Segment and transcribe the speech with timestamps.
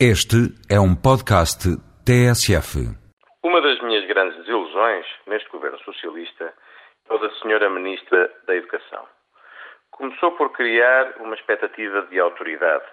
[0.00, 1.70] Este é um podcast
[2.02, 2.82] TSF.
[3.44, 6.52] Uma das minhas grandes desilusões neste governo socialista
[7.08, 9.06] é o da senhora Ministra da Educação.
[9.92, 12.84] Começou por criar uma expectativa de autoridade,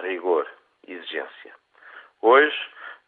[0.00, 0.46] rigor
[0.86, 1.54] exigência.
[2.20, 2.58] Hoje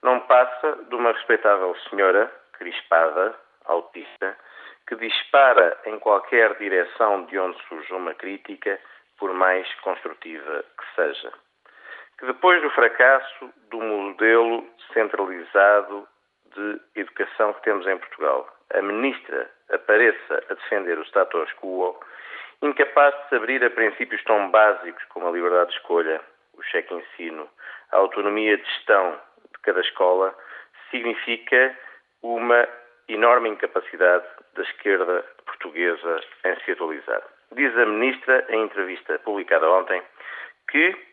[0.03, 4.35] não passa de uma respeitável senhora, crispada, autista,
[4.89, 8.81] que dispara em qualquer direção de onde surja uma crítica,
[9.19, 11.33] por mais construtiva que seja
[12.23, 16.07] que depois do fracasso do modelo centralizado
[16.55, 21.99] de educação que temos em Portugal, a ministra apareça a defender o status quo,
[22.63, 26.21] incapaz de se abrir a princípios tão básicos como a liberdade de escolha,
[26.53, 27.49] o cheque ensino,
[27.91, 29.19] a autonomia de gestão
[29.53, 30.33] de cada escola,
[30.93, 31.77] significa
[32.23, 32.69] uma
[33.09, 37.23] enorme incapacidade da esquerda portuguesa em se atualizar.
[37.51, 40.01] Diz a ministra, em entrevista publicada ontem,
[40.71, 41.12] que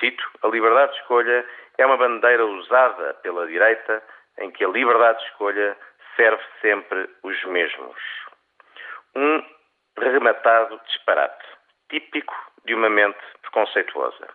[0.00, 1.46] Cito: A liberdade de escolha
[1.78, 4.02] é uma bandeira usada pela direita
[4.38, 5.76] em que a liberdade de escolha
[6.16, 7.96] serve sempre os mesmos.
[9.14, 9.44] Um
[9.98, 11.46] rematado disparate,
[11.90, 12.34] típico
[12.64, 14.28] de uma mente preconceituosa.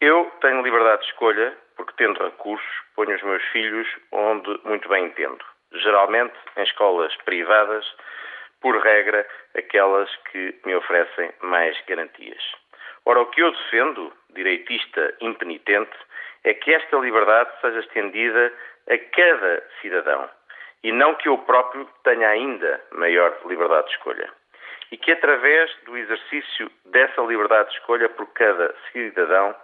[0.00, 5.06] Eu tenho liberdade de escolha porque, tendo recursos, ponho os meus filhos onde muito bem
[5.06, 5.44] entendo.
[5.72, 7.84] Geralmente em escolas privadas,
[8.60, 12.42] por regra, aquelas que me oferecem mais garantias.
[13.04, 15.96] Ora, o que eu defendo, direitista impenitente,
[16.44, 18.52] é que esta liberdade seja estendida
[18.88, 20.28] a cada cidadão
[20.84, 24.30] e não que eu próprio tenha ainda maior liberdade de escolha.
[24.92, 29.56] E que através do exercício dessa liberdade de escolha por cada cidadão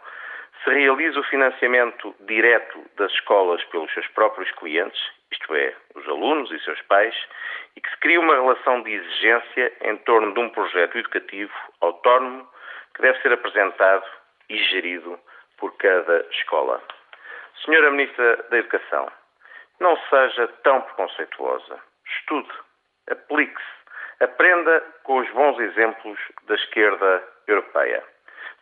[0.64, 6.50] se realize o financiamento direto das escolas pelos seus próprios clientes, isto é, os alunos
[6.50, 7.14] e seus pais,
[7.76, 12.48] e que se crie uma relação de exigência em torno de um projeto educativo autónomo
[12.94, 14.04] que deve ser apresentado
[14.50, 15.18] e gerido
[15.58, 16.82] por cada escola.
[17.64, 19.10] Senhora Ministra da Educação,
[19.80, 21.78] não seja tão preconceituosa.
[22.06, 22.50] Estude,
[23.10, 23.80] aplique-se,
[24.20, 28.02] aprenda com os bons exemplos da esquerda europeia.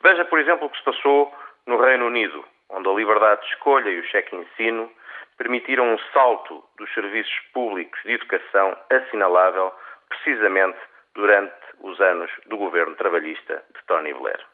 [0.00, 1.34] Veja, por exemplo, o que se passou
[1.66, 4.92] no Reino Unido, onde a liberdade de escolha e o cheque ensino
[5.36, 9.72] permitiram um salto dos serviços públicos de educação assinalável
[10.08, 10.78] precisamente
[11.14, 14.48] durante os anos do governo trabalhista de Tony Blair.